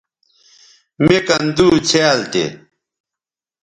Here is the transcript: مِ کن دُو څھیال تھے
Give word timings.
مِ 1.05 1.15
کن 1.27 1.43
دُو 1.55 1.67
څھیال 1.87 2.19
تھے 2.31 2.45